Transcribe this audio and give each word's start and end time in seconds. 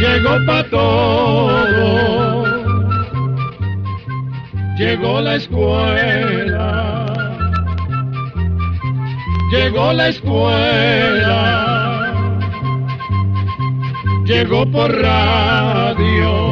Llegó 0.00 0.34
pa' 0.46 0.64
todo, 0.64 2.44
llegó 4.76 5.20
la 5.20 5.34
escuela, 5.36 7.06
llegó 9.50 9.92
la 9.92 10.08
escuela, 10.08 11.40
llegó 14.24 14.70
por 14.70 14.90
radio. 15.00 16.51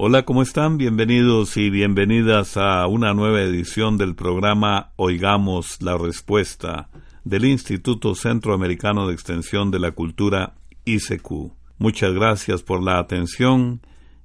Hola, 0.00 0.24
¿cómo 0.24 0.42
están? 0.42 0.78
Bienvenidos 0.78 1.56
y 1.56 1.70
bienvenidas 1.70 2.56
a 2.56 2.86
una 2.86 3.14
nueva 3.14 3.40
edición 3.40 3.98
del 3.98 4.14
programa 4.14 4.92
Oigamos 4.94 5.82
la 5.82 5.98
Respuesta 5.98 6.88
del 7.24 7.44
Instituto 7.44 8.14
Centroamericano 8.14 9.08
de 9.08 9.14
Extensión 9.14 9.72
de 9.72 9.80
la 9.80 9.90
Cultura 9.90 10.54
ICQ. 10.84 11.50
Muchas 11.78 12.12
gracias 12.12 12.62
por 12.62 12.80
la 12.80 13.00
atención 13.00 13.80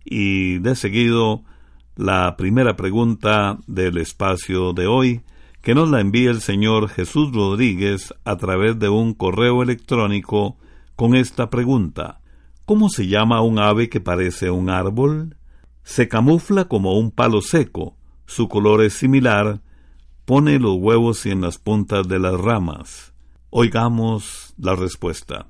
y 0.06 0.60
de 0.60 0.76
seguido 0.76 1.42
la 1.96 2.38
primera 2.38 2.76
pregunta 2.76 3.58
del 3.66 3.98
espacio 3.98 4.74
de 4.74 4.86
hoy 4.86 5.22
que 5.64 5.74
nos 5.74 5.90
la 5.90 6.02
envía 6.02 6.30
el 6.30 6.42
señor 6.42 6.88
Jesús 6.88 7.34
Rodríguez 7.34 8.14
a 8.26 8.38
través 8.38 8.78
de 8.78 8.90
un 8.90 9.16
correo 9.16 9.64
electrónico 9.64 10.56
con 10.96 11.16
esta 11.16 11.50
pregunta. 11.50 12.20
¿Cómo 12.66 12.90
se 12.90 13.08
llama 13.08 13.42
un 13.42 13.58
ave 13.58 13.90
que 13.90 14.02
parece 14.02 14.52
un 14.52 14.70
árbol? 14.70 15.36
Se 15.84 16.08
camufla 16.08 16.66
como 16.66 16.98
un 16.98 17.12
palo 17.12 17.42
seco, 17.42 17.96
su 18.26 18.48
color 18.48 18.84
es 18.84 18.94
similar, 18.94 19.62
pone 20.26 20.60
los 20.60 20.78
huevos 20.78 21.26
en 21.26 21.42
las 21.42 21.58
puntas 21.58 22.08
de 22.08 22.20
las 22.20 22.40
ramas. 22.40 23.14
Oigamos 23.50 24.54
la 24.58 24.76
respuesta. 24.76 25.48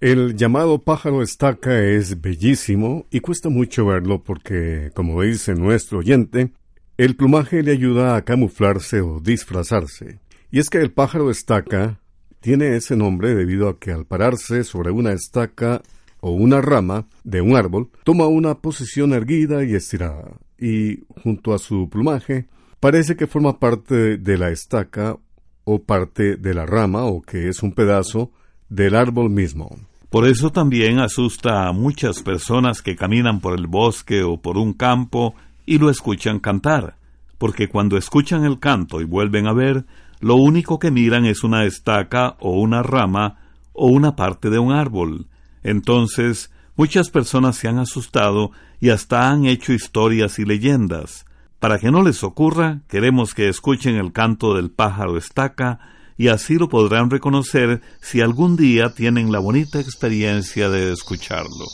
El 0.00 0.36
llamado 0.36 0.82
pájaro 0.82 1.22
estaca 1.22 1.82
es 1.82 2.20
bellísimo 2.20 3.06
y 3.10 3.20
cuesta 3.20 3.48
mucho 3.48 3.86
verlo 3.86 4.22
porque, 4.22 4.90
como 4.94 5.22
dice 5.22 5.54
nuestro 5.54 6.00
oyente, 6.00 6.52
el 6.98 7.16
plumaje 7.16 7.62
le 7.62 7.72
ayuda 7.72 8.16
a 8.16 8.22
camuflarse 8.22 9.00
o 9.00 9.20
disfrazarse. 9.20 10.20
Y 10.50 10.58
es 10.58 10.70
que 10.70 10.78
el 10.78 10.92
pájaro 10.92 11.30
estaca 11.30 12.00
tiene 12.40 12.76
ese 12.76 12.96
nombre 12.96 13.34
debido 13.34 13.68
a 13.68 13.78
que 13.78 13.90
al 13.90 14.06
pararse 14.06 14.64
sobre 14.64 14.90
una 14.90 15.12
estaca 15.12 15.82
o 16.20 16.30
una 16.30 16.60
rama 16.60 17.06
de 17.24 17.40
un 17.40 17.56
árbol, 17.56 17.90
toma 18.04 18.26
una 18.26 18.56
posición 18.56 19.12
erguida 19.12 19.64
y 19.64 19.74
estirada, 19.74 20.32
y 20.58 21.00
junto 21.22 21.54
a 21.54 21.58
su 21.58 21.88
plumaje 21.88 22.46
parece 22.80 23.16
que 23.16 23.26
forma 23.26 23.58
parte 23.58 24.16
de 24.16 24.38
la 24.38 24.50
estaca 24.50 25.16
o 25.64 25.82
parte 25.82 26.36
de 26.36 26.54
la 26.54 26.66
rama 26.66 27.04
o 27.04 27.22
que 27.22 27.48
es 27.48 27.62
un 27.62 27.72
pedazo 27.72 28.30
del 28.68 28.94
árbol 28.94 29.30
mismo. 29.30 29.76
Por 30.10 30.26
eso 30.26 30.50
también 30.50 31.00
asusta 31.00 31.66
a 31.66 31.72
muchas 31.72 32.22
personas 32.22 32.80
que 32.80 32.96
caminan 32.96 33.40
por 33.40 33.58
el 33.58 33.66
bosque 33.66 34.22
o 34.22 34.40
por 34.40 34.56
un 34.56 34.72
campo 34.72 35.34
y 35.66 35.78
lo 35.78 35.90
escuchan 35.90 36.38
cantar, 36.38 36.96
porque 37.38 37.68
cuando 37.68 37.96
escuchan 37.96 38.44
el 38.44 38.60
canto 38.60 39.00
y 39.00 39.04
vuelven 39.04 39.46
a 39.46 39.52
ver, 39.52 39.84
lo 40.20 40.36
único 40.36 40.78
que 40.78 40.90
miran 40.90 41.26
es 41.26 41.44
una 41.44 41.64
estaca 41.64 42.36
o 42.38 42.60
una 42.60 42.82
rama 42.82 43.38
o 43.72 43.88
una 43.88 44.16
parte 44.16 44.48
de 44.48 44.58
un 44.58 44.72
árbol, 44.72 45.26
entonces, 45.66 46.52
muchas 46.76 47.10
personas 47.10 47.56
se 47.56 47.66
han 47.66 47.78
asustado 47.78 48.52
y 48.78 48.90
hasta 48.90 49.28
han 49.28 49.46
hecho 49.46 49.72
historias 49.72 50.38
y 50.38 50.44
leyendas. 50.44 51.26
Para 51.58 51.80
que 51.80 51.90
no 51.90 52.04
les 52.04 52.22
ocurra, 52.22 52.82
queremos 52.88 53.34
que 53.34 53.48
escuchen 53.48 53.96
el 53.96 54.12
canto 54.12 54.54
del 54.54 54.70
pájaro 54.70 55.18
estaca 55.18 55.80
y 56.16 56.28
así 56.28 56.54
lo 56.54 56.68
podrán 56.68 57.10
reconocer 57.10 57.82
si 58.00 58.20
algún 58.20 58.56
día 58.56 58.94
tienen 58.94 59.32
la 59.32 59.40
bonita 59.40 59.80
experiencia 59.80 60.70
de 60.70 60.92
escucharlo. 60.92 61.66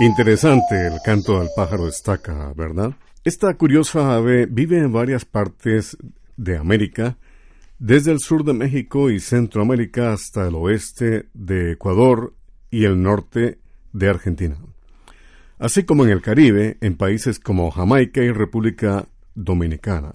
Interesante 0.00 0.86
el 0.86 1.02
canto 1.04 1.38
del 1.38 1.50
pájaro 1.54 1.86
estaca, 1.86 2.50
¿verdad? 2.56 2.94
Esta 3.24 3.52
curiosa 3.54 4.14
ave 4.14 4.46
vive 4.46 4.78
en 4.78 4.90
varias 4.90 5.26
partes 5.26 5.98
de 6.38 6.56
América 6.56 7.18
desde 7.86 8.12
el 8.12 8.18
sur 8.18 8.44
de 8.44 8.54
México 8.54 9.10
y 9.10 9.20
Centroamérica 9.20 10.14
hasta 10.14 10.48
el 10.48 10.54
oeste 10.54 11.28
de 11.34 11.72
Ecuador 11.72 12.32
y 12.70 12.86
el 12.86 13.02
norte 13.02 13.58
de 13.92 14.08
Argentina, 14.08 14.56
así 15.58 15.84
como 15.84 16.04
en 16.04 16.10
el 16.10 16.22
Caribe, 16.22 16.78
en 16.80 16.96
países 16.96 17.38
como 17.38 17.70
Jamaica 17.70 18.22
y 18.22 18.32
República 18.32 19.06
Dominicana. 19.34 20.12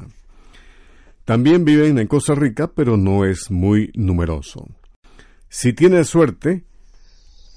También 1.25 1.63
viven 1.63 2.00
en 2.00 2.08
Costa 2.08 2.34
Rica, 2.34 2.72
pero 2.74 2.97
no 2.97 3.24
es 3.24 3.52
muy 3.52 3.91
numeroso. 3.94 4.68
Si 5.47 5.72
tiene 5.72 6.03
suerte, 6.06 6.63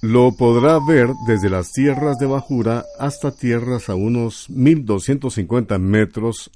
lo 0.03 0.37
podrá 0.37 0.79
ver 0.87 1.09
desde 1.27 1.49
las 1.49 1.73
tierras 1.73 2.19
de 2.19 2.27
bajura 2.27 2.85
hasta 2.99 3.35
tierras 3.35 3.89
a 3.89 3.95
unos 3.95 4.51
1250 4.51 5.79
metros 5.79 6.51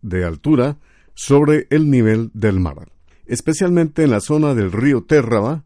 de 0.00 0.24
altura, 0.24 0.78
sobre 1.20 1.66
el 1.68 1.90
nivel 1.90 2.30
del 2.32 2.60
mar, 2.60 2.88
especialmente 3.30 4.02
en 4.02 4.10
la 4.10 4.20
zona 4.20 4.54
del 4.54 4.72
río 4.72 5.04
Térraba 5.04 5.62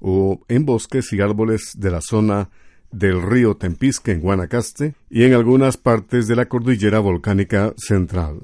o 0.00 0.40
en 0.46 0.64
bosques 0.64 1.12
y 1.12 1.20
árboles 1.20 1.72
de 1.76 1.90
la 1.90 2.00
zona 2.00 2.48
del 2.92 3.20
río 3.20 3.56
Tempisque 3.56 4.12
en 4.12 4.20
Guanacaste 4.20 4.94
y 5.10 5.24
en 5.24 5.34
algunas 5.34 5.76
partes 5.76 6.28
de 6.28 6.36
la 6.36 6.46
cordillera 6.46 7.00
volcánica 7.00 7.74
central. 7.76 8.38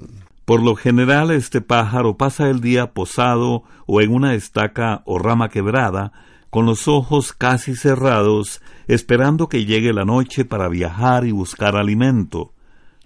Por 0.45 0.61
lo 0.61 0.75
general 0.75 1.31
este 1.31 1.61
pájaro 1.61 2.17
pasa 2.17 2.51
el 2.51 2.61
día 2.61 2.93
posado 2.93 3.63
o 3.87 4.01
en 4.01 4.13
una 4.13 4.35
estaca 4.35 5.03
o 5.07 5.21
rama 5.21 5.49
quebrada, 5.49 6.13
con 6.51 6.67
los 6.67 6.89
ojos 6.89 7.33
casi 7.33 7.77
cerrados, 7.77 8.61
esperando 8.89 9.49
que 9.49 9.65
llegue 9.65 9.93
la 9.93 10.05
noche 10.05 10.45
para 10.45 10.69
viajar 10.69 11.25
y 11.25 11.31
buscar 11.31 11.77
alimento. 11.77 12.53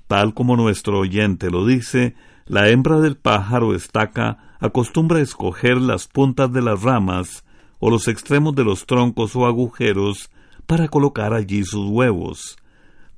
Tal 0.06 0.32
como 0.32 0.56
nuestro 0.56 0.99
oyente 0.99 1.50
lo 1.50 1.67
dice, 1.67 2.14
la 2.49 2.69
hembra 2.71 2.99
del 3.00 3.17
pájaro 3.17 3.75
estaca 3.75 4.56
acostumbra 4.59 5.21
escoger 5.21 5.79
las 5.79 6.09
puntas 6.09 6.50
de 6.53 6.62
las 6.62 6.83
ramas 6.83 7.45
o 7.79 7.91
los 7.91 8.09
extremos 8.09 8.55
de 8.55 8.65
los 8.65 8.87
troncos 8.87 9.37
o 9.37 9.47
agujeros 9.47 10.31
para 10.67 10.89
colocar 10.89 11.35
allí 11.35 11.62
sus 11.65 11.89
huevos. 11.91 12.56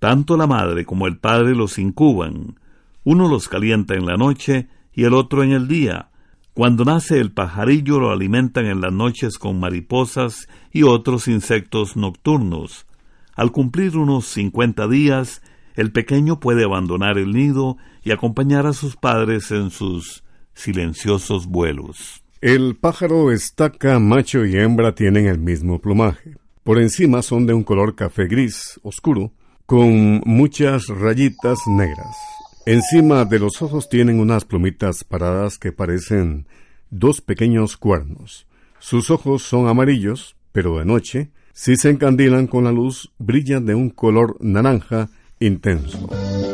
Tanto 0.01 0.37
la 0.37 0.47
madre 0.47 0.85
como 0.85 1.07
el 1.07 1.19
padre 1.19 1.55
los 1.55 1.79
incuban. 1.79 2.59
Uno 3.05 3.29
los 3.29 3.49
calienta 3.49 3.95
en 3.95 4.07
la 4.07 4.17
noche 4.17 4.69
y 4.93 5.05
el 5.05 5.15
otro 5.15 5.43
en 5.45 5.53
el 5.53 5.69
día. 5.69 6.11
Cuando 6.53 6.85
nace 6.85 7.21
el 7.21 7.33
pajarillo 7.33 8.01
lo 8.01 8.11
alimentan 8.11 8.67
en 8.67 8.81
las 8.81 8.93
noches 8.93 9.39
con 9.39 9.61
mariposas 9.61 10.49
y 10.73 10.83
otros 10.83 11.29
insectos 11.29 11.97
nocturnos. 11.97 12.87
Al 13.37 13.53
cumplir 13.53 13.97
unos 13.97 14.27
cincuenta 14.27 14.89
días, 14.89 15.41
el 15.81 15.93
pequeño 15.93 16.41
puede 16.41 16.65
abandonar 16.65 17.17
el 17.17 17.33
nido 17.33 17.79
y 18.05 18.11
acompañar 18.11 18.67
a 18.67 18.75
sus 18.75 18.97
padres 18.97 19.51
en 19.51 19.71
sus 19.71 20.23
silenciosos 20.53 21.47
vuelos. 21.47 22.23
El 22.43 22.77
pájaro 22.77 23.33
estaca 23.33 23.99
macho 23.99 24.45
y 24.45 24.57
hembra 24.59 24.95
tienen 24.95 25.27
el 25.27 25.39
mismo 25.39 25.81
plumaje. 25.81 26.37
Por 26.65 26.79
encima 26.79 27.23
son 27.23 27.47
de 27.47 27.55
un 27.55 27.65
color 27.65 27.95
café 27.95 28.27
gris 28.27 28.79
oscuro, 28.83 29.33
con 29.65 30.21
muchas 30.27 30.87
rayitas 30.89 31.61
negras. 31.67 32.15
Encima 32.67 33.25
de 33.25 33.39
los 33.39 33.63
ojos 33.63 33.89
tienen 33.89 34.21
unas 34.21 34.45
plumitas 34.45 35.03
paradas 35.03 35.57
que 35.57 35.73
parecen 35.73 36.47
dos 36.91 37.23
pequeños 37.23 37.79
cuernos. 37.79 38.47
Sus 38.81 39.11
ojos 39.11 39.45
son 39.45 39.67
amarillos, 39.67 40.37
pero 40.53 40.79
de 40.79 40.85
noche, 40.85 41.31
si 41.55 41.77
se 41.77 41.89
encandilan 41.89 42.49
con 42.49 42.65
la 42.65 42.73
luz, 42.73 43.13
brillan 43.19 43.65
de 43.65 43.75
un 43.75 43.89
color 43.89 44.37
naranja 44.41 45.09
intenso. 45.41 46.50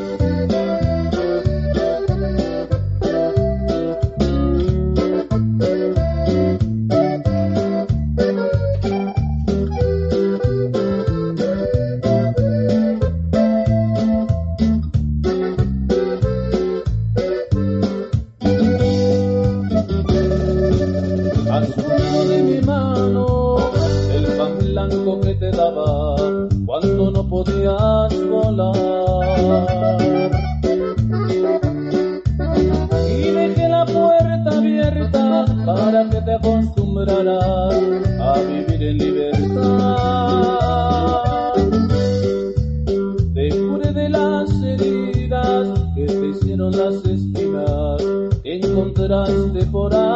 por 49.64 49.94
ahí. 49.94 50.15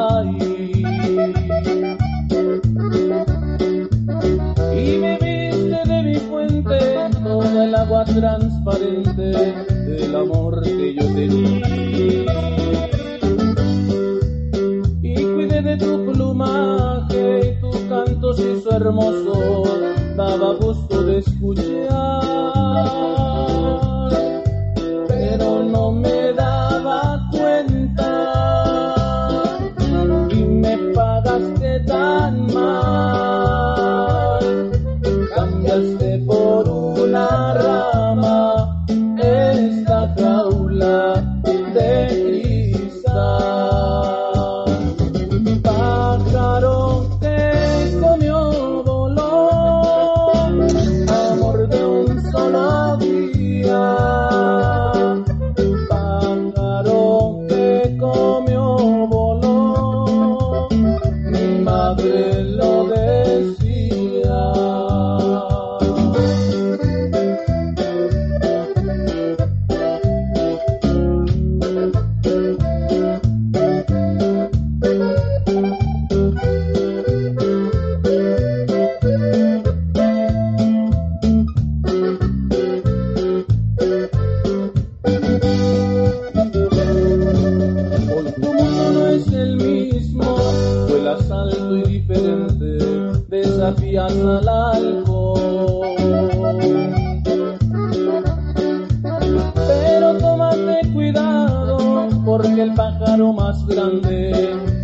pájaro 103.01 103.33
más 103.33 103.67
grande 103.67 104.31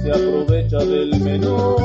se 0.02 0.10
aprovecha 0.10 0.78
del 0.78 1.20
menor. 1.20 1.76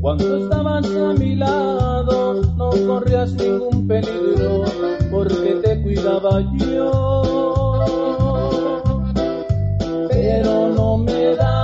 Cuando 0.00 0.36
estabas 0.38 0.86
a 0.86 1.12
mi 1.14 1.36
lado 1.36 2.42
no 2.56 2.70
corrías 2.86 3.32
ningún 3.34 3.86
peligro 3.86 4.64
porque 5.10 5.60
te 5.62 5.82
cuidaba 5.82 6.40
yo. 6.58 7.84
Pero 10.10 10.68
no 10.74 10.98
me 10.98 11.36
da 11.36 11.55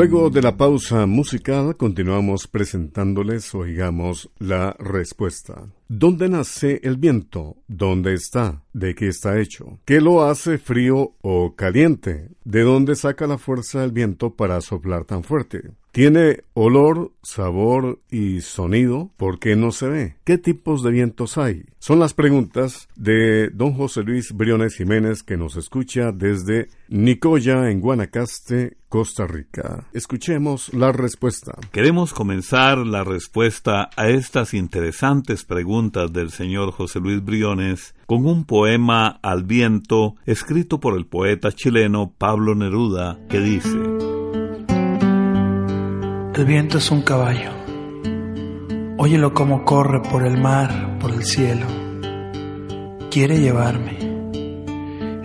Luego 0.00 0.30
de 0.30 0.40
la 0.40 0.56
pausa 0.56 1.04
musical, 1.04 1.76
continuamos 1.76 2.48
presentándoles, 2.48 3.54
oigamos, 3.54 4.30
la 4.38 4.74
respuesta. 4.78 5.74
¿Dónde 5.92 6.28
nace 6.28 6.78
el 6.84 6.98
viento? 6.98 7.56
¿Dónde 7.66 8.14
está? 8.14 8.62
¿De 8.72 8.94
qué 8.94 9.08
está 9.08 9.40
hecho? 9.40 9.80
¿Qué 9.84 10.00
lo 10.00 10.22
hace 10.22 10.58
frío 10.58 11.16
o 11.20 11.56
caliente? 11.56 12.28
¿De 12.44 12.62
dónde 12.62 12.94
saca 12.94 13.26
la 13.26 13.38
fuerza 13.38 13.82
el 13.82 13.90
viento 13.90 14.36
para 14.36 14.60
soplar 14.60 15.04
tan 15.04 15.24
fuerte? 15.24 15.72
Tiene 15.92 16.44
olor, 16.54 17.10
sabor 17.20 18.00
y 18.08 18.42
sonido. 18.42 19.10
¿Por 19.16 19.40
qué 19.40 19.56
no 19.56 19.72
se 19.72 19.88
ve? 19.88 20.16
¿Qué 20.22 20.38
tipos 20.38 20.84
de 20.84 20.92
vientos 20.92 21.36
hay? 21.36 21.64
Son 21.80 21.98
las 21.98 22.14
preguntas 22.14 22.88
de 22.94 23.50
don 23.50 23.74
José 23.74 24.04
Luis 24.04 24.32
Briones 24.32 24.76
Jiménez 24.76 25.24
que 25.24 25.36
nos 25.36 25.56
escucha 25.56 26.12
desde 26.12 26.68
Nicoya 26.88 27.70
en 27.70 27.80
Guanacaste, 27.80 28.76
Costa 28.88 29.26
Rica. 29.26 29.88
Escuchemos 29.92 30.72
la 30.74 30.92
respuesta. 30.92 31.56
Queremos 31.72 32.12
comenzar 32.12 32.78
la 32.78 33.02
respuesta 33.02 33.90
a 33.96 34.08
estas 34.08 34.54
interesantes 34.54 35.44
preguntas 35.44 35.79
del 35.80 36.30
señor 36.30 36.72
José 36.72 37.00
Luis 37.00 37.24
Briones 37.24 37.94
con 38.06 38.26
un 38.26 38.44
poema 38.44 39.18
al 39.22 39.44
viento 39.44 40.16
escrito 40.26 40.78
por 40.78 40.96
el 40.96 41.06
poeta 41.06 41.52
chileno 41.52 42.12
Pablo 42.18 42.54
Neruda 42.54 43.18
que 43.28 43.40
dice 43.40 43.78
el 46.40 46.46
viento 46.46 46.78
es 46.78 46.90
un 46.90 47.02
caballo. 47.02 47.50
Óyelo 48.96 49.34
como 49.34 49.62
corre 49.62 50.00
por 50.00 50.26
el 50.26 50.40
mar, 50.40 50.98
por 50.98 51.10
el 51.10 51.22
cielo. 51.24 51.66
Quiere 53.10 53.40
llevarme. 53.40 53.98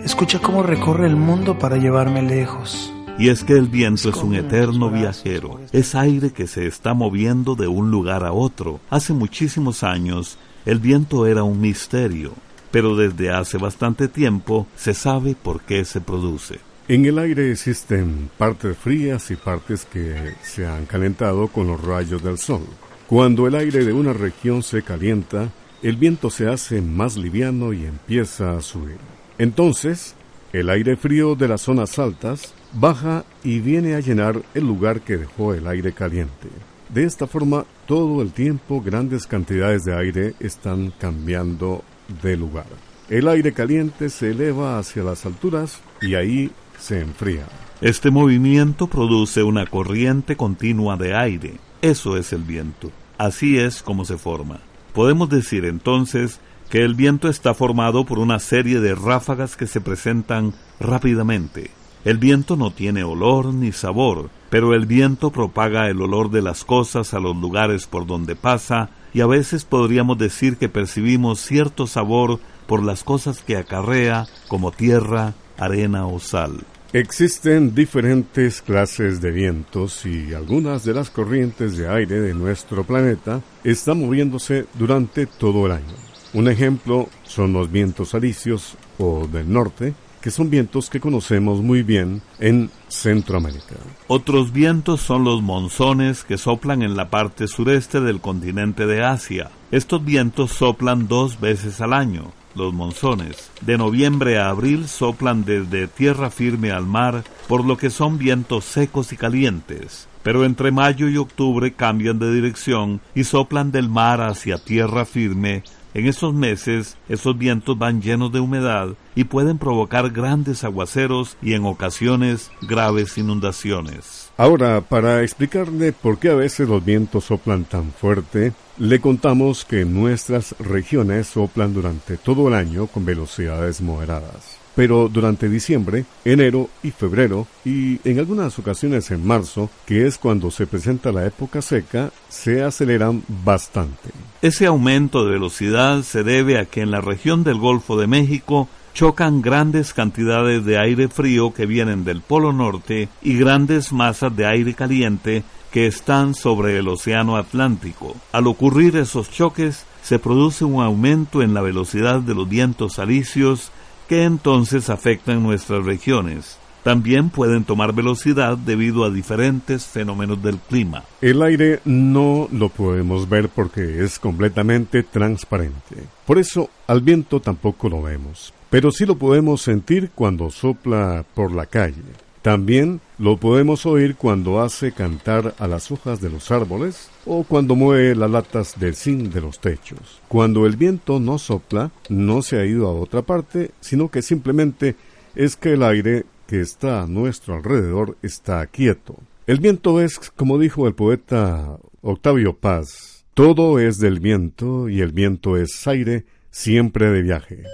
Escucha 0.04 0.40
cómo 0.40 0.62
recorre 0.62 1.06
el 1.06 1.16
mundo 1.16 1.58
para 1.58 1.78
llevarme 1.78 2.20
lejos. 2.20 2.92
Y 3.18 3.30
es 3.30 3.44
que 3.44 3.54
el 3.54 3.66
viento 3.68 4.10
es 4.10 4.16
un 4.16 4.34
eterno 4.34 4.90
viajero. 4.90 5.58
Es 5.72 5.94
aire 5.94 6.32
que 6.34 6.46
se 6.46 6.66
está 6.66 6.92
moviendo 6.92 7.54
de 7.54 7.66
un 7.66 7.90
lugar 7.90 8.22
a 8.22 8.32
otro. 8.32 8.80
Hace 8.90 9.14
muchísimos 9.14 9.84
años, 9.84 10.36
el 10.66 10.80
viento 10.80 11.26
era 11.26 11.44
un 11.44 11.60
misterio, 11.60 12.32
pero 12.72 12.96
desde 12.96 13.30
hace 13.30 13.56
bastante 13.56 14.08
tiempo 14.08 14.66
se 14.76 14.92
sabe 14.92 15.36
por 15.40 15.60
qué 15.62 15.84
se 15.84 16.00
produce. 16.00 16.58
En 16.88 17.06
el 17.06 17.18
aire 17.18 17.50
existen 17.50 18.28
partes 18.36 18.76
frías 18.76 19.30
y 19.30 19.36
partes 19.36 19.84
que 19.84 20.34
se 20.42 20.66
han 20.66 20.86
calentado 20.86 21.48
con 21.48 21.68
los 21.68 21.80
rayos 21.80 22.22
del 22.22 22.38
sol. 22.38 22.62
Cuando 23.06 23.46
el 23.46 23.54
aire 23.54 23.84
de 23.84 23.92
una 23.92 24.12
región 24.12 24.62
se 24.62 24.82
calienta, 24.82 25.50
el 25.82 25.96
viento 25.96 26.30
se 26.30 26.48
hace 26.48 26.80
más 26.82 27.16
liviano 27.16 27.72
y 27.72 27.84
empieza 27.84 28.56
a 28.56 28.60
subir. 28.60 28.98
Entonces, 29.38 30.16
el 30.52 30.68
aire 30.70 30.96
frío 30.96 31.36
de 31.36 31.48
las 31.48 31.62
zonas 31.62 31.98
altas 31.98 32.54
baja 32.72 33.24
y 33.44 33.60
viene 33.60 33.94
a 33.94 34.00
llenar 34.00 34.42
el 34.54 34.64
lugar 34.64 35.00
que 35.00 35.16
dejó 35.16 35.54
el 35.54 35.66
aire 35.68 35.92
caliente. 35.92 36.48
De 36.88 37.04
esta 37.04 37.26
forma, 37.26 37.64
todo 37.86 38.22
el 38.22 38.32
tiempo 38.32 38.80
grandes 38.80 39.26
cantidades 39.26 39.84
de 39.84 39.96
aire 39.96 40.34
están 40.40 40.92
cambiando 40.98 41.82
de 42.22 42.36
lugar. 42.36 42.66
El 43.08 43.28
aire 43.28 43.52
caliente 43.52 44.08
se 44.10 44.30
eleva 44.30 44.78
hacia 44.78 45.02
las 45.02 45.26
alturas 45.26 45.80
y 46.00 46.14
ahí 46.14 46.50
se 46.78 47.00
enfría. 47.00 47.46
Este 47.80 48.10
movimiento 48.10 48.86
produce 48.86 49.42
una 49.42 49.66
corriente 49.66 50.36
continua 50.36 50.96
de 50.96 51.14
aire. 51.14 51.54
Eso 51.82 52.16
es 52.16 52.32
el 52.32 52.42
viento. 52.42 52.90
Así 53.18 53.58
es 53.58 53.82
como 53.82 54.04
se 54.04 54.16
forma. 54.16 54.60
Podemos 54.92 55.28
decir 55.28 55.64
entonces 55.64 56.40
que 56.70 56.82
el 56.82 56.94
viento 56.94 57.28
está 57.28 57.54
formado 57.54 58.04
por 58.04 58.18
una 58.18 58.38
serie 58.38 58.80
de 58.80 58.94
ráfagas 58.94 59.56
que 59.56 59.66
se 59.66 59.80
presentan 59.80 60.54
rápidamente. 60.80 61.70
El 62.06 62.18
viento 62.18 62.54
no 62.54 62.70
tiene 62.70 63.02
olor 63.02 63.52
ni 63.52 63.72
sabor, 63.72 64.30
pero 64.48 64.74
el 64.74 64.86
viento 64.86 65.32
propaga 65.32 65.90
el 65.90 66.00
olor 66.00 66.30
de 66.30 66.40
las 66.40 66.64
cosas 66.64 67.12
a 67.14 67.18
los 67.18 67.34
lugares 67.34 67.88
por 67.88 68.06
donde 68.06 68.36
pasa 68.36 68.90
y 69.12 69.22
a 69.22 69.26
veces 69.26 69.64
podríamos 69.64 70.16
decir 70.16 70.56
que 70.56 70.68
percibimos 70.68 71.40
cierto 71.40 71.88
sabor 71.88 72.38
por 72.68 72.84
las 72.84 73.02
cosas 73.02 73.40
que 73.40 73.56
acarrea 73.56 74.28
como 74.46 74.70
tierra, 74.70 75.34
arena 75.58 76.06
o 76.06 76.20
sal. 76.20 76.60
Existen 76.92 77.74
diferentes 77.74 78.62
clases 78.62 79.20
de 79.20 79.32
vientos 79.32 80.06
y 80.06 80.32
algunas 80.32 80.84
de 80.84 80.94
las 80.94 81.10
corrientes 81.10 81.76
de 81.76 81.88
aire 81.88 82.20
de 82.20 82.34
nuestro 82.34 82.84
planeta 82.84 83.40
están 83.64 83.98
moviéndose 83.98 84.66
durante 84.74 85.26
todo 85.26 85.66
el 85.66 85.72
año. 85.72 85.94
Un 86.34 86.46
ejemplo 86.46 87.08
son 87.24 87.52
los 87.52 87.72
vientos 87.72 88.14
alisios 88.14 88.76
o 88.96 89.26
del 89.26 89.52
norte, 89.52 89.94
que 90.26 90.32
son 90.32 90.50
vientos 90.50 90.90
que 90.90 90.98
conocemos 90.98 91.62
muy 91.62 91.84
bien 91.84 92.20
en 92.40 92.68
Centroamérica. 92.88 93.76
Otros 94.08 94.52
vientos 94.52 95.00
son 95.00 95.22
los 95.22 95.40
monzones 95.40 96.24
que 96.24 96.36
soplan 96.36 96.82
en 96.82 96.96
la 96.96 97.10
parte 97.10 97.46
sureste 97.46 98.00
del 98.00 98.20
continente 98.20 98.88
de 98.88 99.04
Asia. 99.04 99.52
Estos 99.70 100.04
vientos 100.04 100.50
soplan 100.50 101.06
dos 101.06 101.38
veces 101.38 101.80
al 101.80 101.92
año, 101.92 102.32
los 102.56 102.74
monzones. 102.74 103.52
De 103.60 103.78
noviembre 103.78 104.36
a 104.38 104.48
abril 104.48 104.88
soplan 104.88 105.44
desde 105.44 105.86
tierra 105.86 106.28
firme 106.30 106.72
al 106.72 106.86
mar, 106.86 107.22
por 107.46 107.64
lo 107.64 107.76
que 107.76 107.90
son 107.90 108.18
vientos 108.18 108.64
secos 108.64 109.12
y 109.12 109.16
calientes. 109.16 110.08
Pero 110.24 110.44
entre 110.44 110.72
mayo 110.72 111.08
y 111.08 111.18
octubre 111.18 111.74
cambian 111.74 112.18
de 112.18 112.34
dirección 112.34 113.00
y 113.14 113.22
soplan 113.22 113.70
del 113.70 113.88
mar 113.88 114.20
hacia 114.20 114.58
tierra 114.58 115.04
firme. 115.04 115.62
En 115.94 116.06
estos 116.06 116.34
meses, 116.34 116.96
esos 117.08 117.38
vientos 117.38 117.78
van 117.78 118.02
llenos 118.02 118.32
de 118.32 118.40
humedad 118.40 118.88
y 119.14 119.24
pueden 119.24 119.58
provocar 119.58 120.10
grandes 120.10 120.64
aguaceros 120.64 121.36
y 121.40 121.54
en 121.54 121.64
ocasiones 121.64 122.50
graves 122.62 123.16
inundaciones. 123.16 124.30
Ahora, 124.36 124.82
para 124.82 125.22
explicarle 125.22 125.92
por 125.92 126.18
qué 126.18 126.28
a 126.28 126.34
veces 126.34 126.68
los 126.68 126.84
vientos 126.84 127.24
soplan 127.24 127.64
tan 127.64 127.92
fuerte, 127.92 128.52
le 128.78 129.00
contamos 129.00 129.64
que 129.64 129.86
nuestras 129.86 130.54
regiones 130.58 131.28
soplan 131.28 131.72
durante 131.72 132.18
todo 132.18 132.48
el 132.48 132.54
año 132.54 132.86
con 132.86 133.06
velocidades 133.06 133.80
moderadas. 133.80 134.65
Pero 134.76 135.08
durante 135.08 135.48
diciembre, 135.48 136.04
enero 136.24 136.68
y 136.82 136.92
febrero, 136.92 137.48
y 137.64 137.98
en 138.08 138.18
algunas 138.18 138.56
ocasiones 138.58 139.10
en 139.10 139.26
marzo, 139.26 139.70
que 139.86 140.06
es 140.06 140.18
cuando 140.18 140.50
se 140.52 140.66
presenta 140.66 141.10
la 141.10 141.26
época 141.26 141.62
seca, 141.62 142.12
se 142.28 142.62
aceleran 142.62 143.22
bastante. 143.42 144.10
Ese 144.42 144.66
aumento 144.66 145.24
de 145.24 145.32
velocidad 145.32 146.02
se 146.02 146.22
debe 146.22 146.58
a 146.58 146.66
que 146.66 146.82
en 146.82 146.90
la 146.90 147.00
región 147.00 147.42
del 147.42 147.58
Golfo 147.58 147.98
de 147.98 148.06
México 148.06 148.68
chocan 148.92 149.42
grandes 149.42 149.92
cantidades 149.92 150.64
de 150.64 150.78
aire 150.78 151.08
frío 151.08 151.52
que 151.52 151.66
vienen 151.66 152.04
del 152.04 152.20
Polo 152.20 152.52
Norte 152.52 153.08
y 153.22 153.36
grandes 153.36 153.92
masas 153.92 154.34
de 154.36 154.46
aire 154.46 154.74
caliente 154.74 155.42
que 155.70 155.86
están 155.86 156.34
sobre 156.34 156.78
el 156.78 156.88
Océano 156.88 157.36
Atlántico. 157.36 158.16
Al 158.32 158.46
ocurrir 158.46 158.96
esos 158.96 159.30
choques, 159.30 159.84
se 160.02 160.18
produce 160.18 160.64
un 160.64 160.82
aumento 160.82 161.42
en 161.42 161.52
la 161.52 161.60
velocidad 161.60 162.20
de 162.20 162.34
los 162.34 162.48
vientos 162.48 162.98
alisios 162.98 163.70
que 164.08 164.24
entonces 164.24 164.90
afectan 164.90 165.42
nuestras 165.42 165.84
regiones. 165.84 166.58
También 166.82 167.30
pueden 167.30 167.64
tomar 167.64 167.92
velocidad 167.92 168.56
debido 168.56 169.04
a 169.04 169.10
diferentes 169.10 169.86
fenómenos 169.86 170.40
del 170.42 170.58
clima. 170.58 171.02
El 171.20 171.42
aire 171.42 171.80
no 171.84 172.48
lo 172.52 172.68
podemos 172.68 173.28
ver 173.28 173.48
porque 173.48 174.04
es 174.04 174.18
completamente 174.20 175.02
transparente. 175.02 175.96
Por 176.24 176.38
eso 176.38 176.70
al 176.86 177.00
viento 177.00 177.40
tampoco 177.40 177.88
lo 177.88 178.02
vemos 178.02 178.52
pero 178.70 178.90
sí 178.90 179.06
lo 179.06 179.16
podemos 179.16 179.62
sentir 179.62 180.10
cuando 180.14 180.50
sopla 180.50 181.24
por 181.34 181.52
la 181.52 181.66
calle. 181.66 182.02
También 182.46 183.00
lo 183.18 183.38
podemos 183.38 183.86
oír 183.86 184.14
cuando 184.14 184.60
hace 184.60 184.92
cantar 184.92 185.56
a 185.58 185.66
las 185.66 185.90
hojas 185.90 186.20
de 186.20 186.30
los 186.30 186.52
árboles 186.52 187.10
o 187.24 187.42
cuando 187.42 187.74
mueve 187.74 188.14
las 188.14 188.30
latas 188.30 188.78
del 188.78 188.94
zinc 188.94 189.32
de 189.32 189.40
los 189.40 189.58
techos. 189.58 190.22
Cuando 190.28 190.64
el 190.64 190.76
viento 190.76 191.18
no 191.18 191.38
sopla, 191.38 191.90
no 192.08 192.42
se 192.42 192.60
ha 192.60 192.64
ido 192.64 192.86
a 192.86 192.92
otra 192.92 193.22
parte, 193.22 193.72
sino 193.80 194.12
que 194.12 194.22
simplemente 194.22 194.94
es 195.34 195.56
que 195.56 195.72
el 195.72 195.82
aire 195.82 196.24
que 196.46 196.60
está 196.60 197.02
a 197.02 197.08
nuestro 197.08 197.56
alrededor 197.56 198.16
está 198.22 198.64
quieto. 198.68 199.16
El 199.48 199.58
viento 199.58 200.00
es, 200.00 200.30
como 200.36 200.56
dijo 200.60 200.86
el 200.86 200.94
poeta 200.94 201.76
Octavio 202.00 202.56
Paz, 202.56 203.24
todo 203.34 203.80
es 203.80 203.98
del 203.98 204.20
viento 204.20 204.88
y 204.88 205.00
el 205.00 205.10
viento 205.10 205.56
es 205.56 205.84
aire 205.88 206.26
siempre 206.52 207.10
de 207.10 207.22
viaje. 207.22 207.64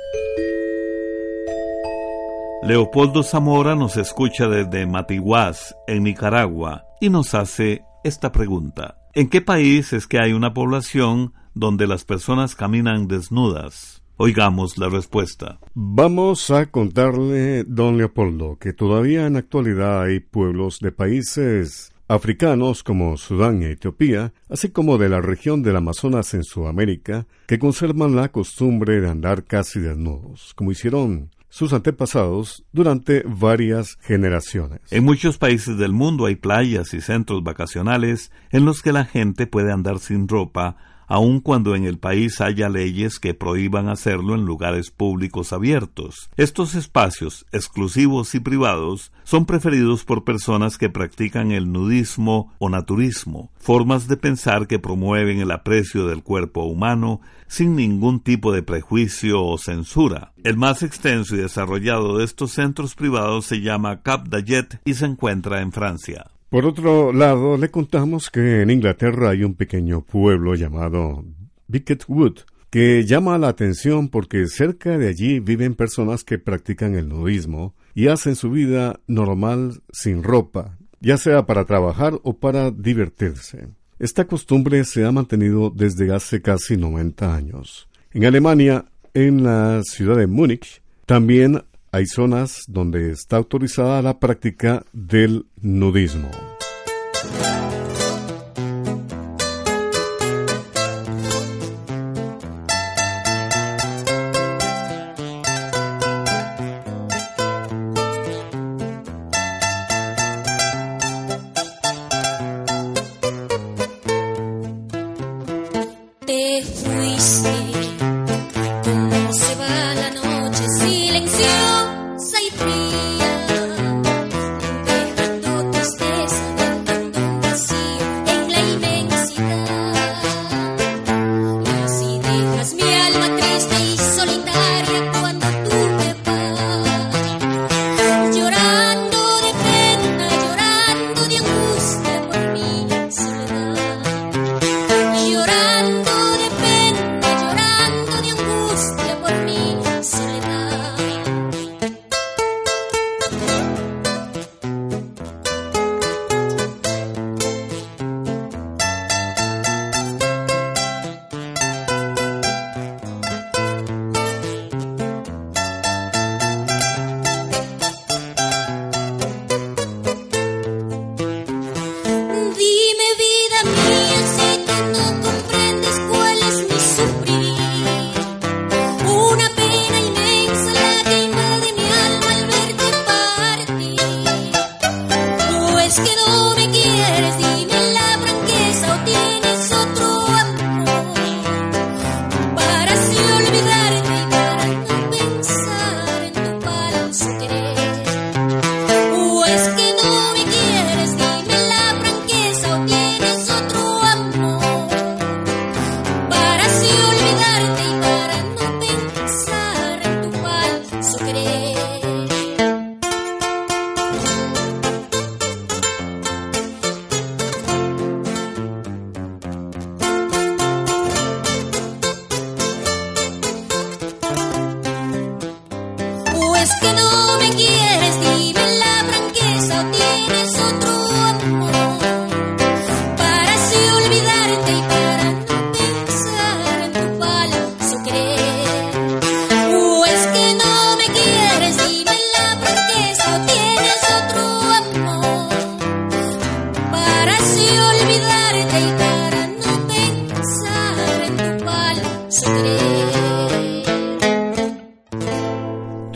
Leopoldo 2.65 3.25
Zamora 3.25 3.75
nos 3.75 3.97
escucha 3.97 4.47
desde 4.47 4.87
Matiguás, 4.87 5.75
en 5.89 6.05
Nicaragua, 6.05 6.85
y 7.01 7.11
nos 7.11 7.35
hace 7.35 7.83
esta 8.05 8.31
pregunta. 8.31 8.99
¿En 9.15 9.29
qué 9.29 9.41
país 9.41 9.93
es 9.93 10.07
que 10.07 10.21
hay 10.21 10.33
una 10.33 10.55
población 10.55 11.33
donde 11.55 11.89
las 11.89 12.05
personas 12.05 12.55
caminan 12.55 13.09
desnudas? 13.09 14.05
Oigamos 14.17 14.79
la 14.79 14.89
respuesta. 14.89 15.59
Vamos 15.75 16.53
a 16.53 16.67
contarle, 16.67 17.65
don 17.65 17.99
Leopoldo, 17.99 18.57
que 18.61 18.73
todavía 18.73 19.27
en 19.27 19.35
actualidad 19.35 20.03
hay 20.03 20.21
pueblos 20.21 20.79
de 20.79 20.93
países 20.93 21.93
africanos 22.07 22.85
como 22.85 23.17
Sudán 23.17 23.61
y 23.63 23.67
Etiopía, 23.67 24.35
así 24.49 24.69
como 24.69 24.99
de 24.99 25.09
la 25.09 25.21
región 25.21 25.65
del 25.65 25.75
Amazonas 25.75 26.33
en 26.35 26.45
Sudamérica, 26.45 27.27
que 27.49 27.59
conservan 27.59 28.15
la 28.15 28.31
costumbre 28.31 29.01
de 29.01 29.11
andar 29.11 29.43
casi 29.43 29.81
desnudos, 29.81 30.55
como 30.55 30.71
hicieron 30.71 31.31
sus 31.53 31.75
antepasados 31.75 32.65
durante 32.73 33.23
varias 33.27 33.99
generaciones. 34.01 34.81
En 34.91 35.05
muchos 35.05 35.37
países 35.37 35.77
del 35.77 35.93
mundo 35.93 36.25
hay 36.25 36.35
playas 36.35 36.95
y 36.95 37.03
centros 37.03 37.45
vacacionales 37.45 38.33
en 38.53 38.65
los 38.65 38.81
que 38.81 38.91
la 38.91 39.05
gente 39.05 39.47
puede 39.47 39.71
andar 39.71 39.99
sin 39.99 40.29
ropa 40.29 40.79
aun 41.07 41.41
cuando 41.41 41.75
en 41.75 41.85
el 41.85 41.99
país 41.99 42.41
haya 42.41 42.69
leyes 42.69 43.19
que 43.19 43.35
prohíban 43.35 43.89
hacerlo 43.89 44.35
en 44.35 44.45
lugares 44.45 44.91
públicos 44.91 45.53
abiertos. 45.53 46.31
Estos 46.37 46.75
espacios, 46.75 47.47
exclusivos 47.53 48.35
y 48.35 48.41
privados, 48.41 49.13
son 49.25 49.47
preferidos 49.47 50.05
por 50.05 50.25
personas 50.25 50.79
que 50.79 50.91
practican 50.91 51.53
el 51.53 51.73
nudismo 51.73 52.53
o 52.59 52.69
naturismo, 52.69 53.51
formas 53.59 54.09
de 54.09 54.17
pensar 54.17 54.67
que 54.67 54.79
promueven 54.79 55.41
el 55.41 55.51
aprecio 55.51 56.07
del 56.07 56.23
cuerpo 56.23 56.65
humano 56.65 57.21
sin 57.47 57.77
ningún 57.77 58.21
tipo 58.21 58.53
de 58.53 58.63
prejuicio 58.63 59.45
o 59.45 59.59
censura. 59.59 60.33
El 60.43 60.57
más 60.57 60.83
extenso 60.83 61.37
y 61.37 61.39
desarrollado 61.39 62.19
de 62.19 62.25
estos 62.25 62.53
centros 62.53 62.95
privados 62.95 63.47
se 63.47 63.61
llama 63.61 64.03
Cap 64.03 64.29
d'Aglet 64.29 64.81
y 64.85 64.95
se 64.95 65.07
encuentra 65.07 65.61
en 65.61 65.73
Francia. 65.73 66.27
Por 66.53 66.67
otro 66.67 67.15
lado, 67.15 67.57
le 67.57 67.71
contamos 67.71 68.29
que 68.29 68.61
en 68.61 68.69
Inglaterra 68.69 69.31
hay 69.31 69.43
un 69.43 69.55
pequeño 69.55 70.03
pueblo 70.03 70.55
llamado 70.55 71.25
Bicket 71.67 72.05
Wood, 72.07 72.41
que 72.69 73.07
llama 73.07 73.39
la 73.39 73.49
atención 73.49 74.11
porque 74.11 74.47
cerca 74.49 74.99
de 74.99 75.09
allí 75.09 75.41
viven 75.41 75.75
personas 75.75 76.25
que 76.25 76.39
practican 76.39 76.95
el 76.95 77.09
nudismo 77.09 77.75
y 77.95 78.09
hacen 78.09 78.37
su 78.37 78.51
vida 78.51 79.01
normal 79.07 79.81
sin 79.95 80.23
ropa, 80.23 80.77
ya 81.01 81.17
sea 81.17 81.47
para 81.47 81.65
trabajar 81.65 82.21
o 82.23 82.37
para 82.37 82.71
divertirse. 82.71 83.69
Esta 83.99 84.27
costumbre 84.27 84.85
se 84.85 85.07
ha 85.07 85.11
mantenido 85.11 85.71
desde 85.75 86.15
hace 86.15 86.43
casi 86.43 86.77
90 86.77 87.35
años. 87.35 87.89
En 88.11 88.27
Alemania, 88.27 88.85
en 89.15 89.43
la 89.43 89.81
ciudad 89.85 90.19
de 90.19 90.27
Múnich, 90.27 90.83
también 91.07 91.63
hay 91.95 92.07
zonas 92.07 92.65
donde 92.69 93.11
está 93.13 93.37
autorizada 93.37 94.01
la 94.01 94.19
práctica 94.19 94.83
del 94.95 95.45
nudismo. 95.61 96.31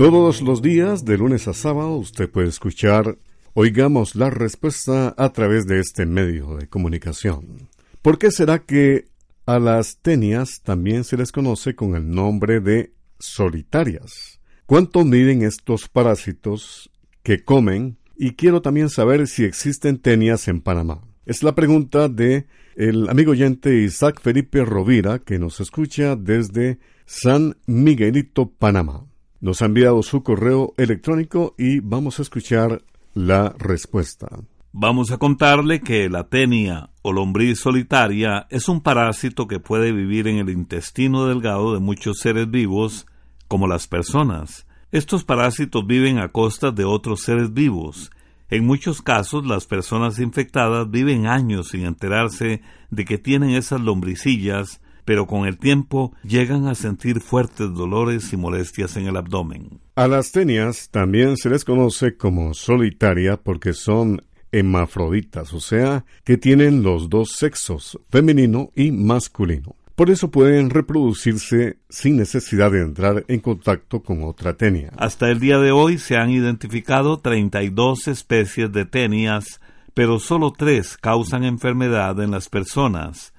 Todos 0.08 0.40
los 0.40 0.62
días, 0.62 1.04
de 1.04 1.18
lunes 1.18 1.48
a 1.48 1.52
sábado, 1.52 1.96
usted 1.96 2.30
puede 2.30 2.46
escuchar 2.46 3.18
Oigamos 3.54 4.14
la 4.14 4.30
respuesta 4.30 5.12
a 5.18 5.32
través 5.32 5.66
de 5.66 5.80
este 5.80 6.06
medio 6.06 6.54
de 6.54 6.68
comunicación. 6.68 7.68
¿Por 8.02 8.16
qué 8.16 8.30
será 8.30 8.60
que 8.60 9.08
a 9.46 9.58
las 9.58 9.96
tenias 9.96 10.62
también 10.62 11.02
se 11.02 11.16
les 11.16 11.32
conoce 11.32 11.74
con 11.74 11.96
el 11.96 12.08
nombre 12.08 12.60
de 12.60 12.92
solitarias? 13.18 14.38
¿Cuánto 14.64 15.04
miden 15.04 15.42
estos 15.42 15.88
parásitos 15.88 16.88
que 17.24 17.42
comen? 17.42 17.98
Y 18.16 18.34
quiero 18.34 18.62
también 18.62 18.90
saber 18.90 19.26
si 19.26 19.42
existen 19.42 19.98
tenias 19.98 20.46
en 20.46 20.60
Panamá. 20.60 21.02
Es 21.24 21.42
la 21.42 21.56
pregunta 21.56 22.08
de 22.08 22.46
el 22.76 23.08
amigo 23.08 23.32
oyente 23.32 23.74
Isaac 23.82 24.20
Felipe 24.22 24.64
Rovira, 24.64 25.18
que 25.18 25.40
nos 25.40 25.58
escucha 25.58 26.14
desde 26.14 26.78
San 27.06 27.56
Miguelito, 27.66 28.48
Panamá. 28.52 29.04
Nos 29.46 29.62
ha 29.62 29.66
enviado 29.66 30.02
su 30.02 30.24
correo 30.24 30.74
electrónico 30.76 31.54
y 31.56 31.78
vamos 31.78 32.18
a 32.18 32.22
escuchar 32.22 32.82
la 33.14 33.54
respuesta. 33.56 34.26
Vamos 34.72 35.12
a 35.12 35.18
contarle 35.18 35.82
que 35.82 36.10
la 36.10 36.24
tenia 36.24 36.90
o 37.02 37.12
lombriz 37.12 37.60
solitaria 37.60 38.48
es 38.50 38.68
un 38.68 38.80
parásito 38.80 39.46
que 39.46 39.60
puede 39.60 39.92
vivir 39.92 40.26
en 40.26 40.38
el 40.38 40.50
intestino 40.50 41.28
delgado 41.28 41.74
de 41.74 41.78
muchos 41.78 42.18
seres 42.18 42.50
vivos, 42.50 43.06
como 43.46 43.68
las 43.68 43.86
personas. 43.86 44.66
Estos 44.90 45.22
parásitos 45.22 45.86
viven 45.86 46.18
a 46.18 46.32
costa 46.32 46.72
de 46.72 46.84
otros 46.84 47.20
seres 47.20 47.54
vivos. 47.54 48.10
En 48.50 48.66
muchos 48.66 49.00
casos 49.00 49.46
las 49.46 49.66
personas 49.66 50.18
infectadas 50.18 50.90
viven 50.90 51.28
años 51.28 51.68
sin 51.68 51.84
enterarse 51.84 52.62
de 52.90 53.04
que 53.04 53.16
tienen 53.16 53.50
esas 53.50 53.80
lombricillas 53.80 54.80
pero 55.06 55.26
con 55.26 55.46
el 55.46 55.56
tiempo 55.56 56.12
llegan 56.22 56.66
a 56.66 56.74
sentir 56.74 57.20
fuertes 57.20 57.72
dolores 57.72 58.34
y 58.34 58.36
molestias 58.36 58.98
en 58.98 59.06
el 59.06 59.16
abdomen. 59.16 59.80
A 59.94 60.08
las 60.08 60.32
tenias 60.32 60.90
también 60.90 61.38
se 61.38 61.48
les 61.48 61.64
conoce 61.64 62.16
como 62.16 62.52
solitaria 62.52 63.38
porque 63.38 63.72
son 63.72 64.20
hemafroditas, 64.52 65.54
o 65.54 65.60
sea, 65.60 66.04
que 66.24 66.36
tienen 66.36 66.82
los 66.82 67.08
dos 67.08 67.32
sexos, 67.32 67.98
femenino 68.10 68.70
y 68.74 68.90
masculino. 68.90 69.76
Por 69.94 70.10
eso 70.10 70.30
pueden 70.30 70.70
reproducirse 70.70 71.78
sin 71.88 72.16
necesidad 72.16 72.72
de 72.72 72.82
entrar 72.82 73.24
en 73.28 73.40
contacto 73.40 74.02
con 74.02 74.24
otra 74.24 74.54
tenia. 74.54 74.92
Hasta 74.98 75.30
el 75.30 75.38
día 75.38 75.58
de 75.58 75.70
hoy 75.70 75.98
se 75.98 76.16
han 76.16 76.30
identificado 76.30 77.20
32 77.20 78.08
especies 78.08 78.72
de 78.72 78.84
tenias, 78.84 79.60
pero 79.94 80.18
solo 80.18 80.52
tres 80.52 80.98
causan 80.98 81.44
enfermedad 81.44 82.20
en 82.20 82.32
las 82.32 82.48
personas 82.48 83.32